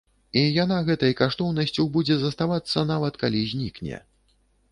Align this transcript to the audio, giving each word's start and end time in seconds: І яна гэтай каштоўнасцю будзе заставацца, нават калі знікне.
І 0.39 0.41
яна 0.63 0.77
гэтай 0.87 1.11
каштоўнасцю 1.19 1.85
будзе 1.97 2.17
заставацца, 2.23 2.85
нават 2.93 3.13
калі 3.25 3.45
знікне. 3.53 4.03